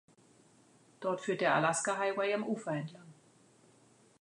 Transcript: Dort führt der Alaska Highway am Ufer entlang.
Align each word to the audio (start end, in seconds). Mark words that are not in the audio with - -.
Dort 0.99 1.21
führt 1.21 1.41
der 1.41 1.53
Alaska 1.53 1.95
Highway 1.99 2.33
am 2.33 2.41
Ufer 2.43 2.71
entlang. 2.71 3.05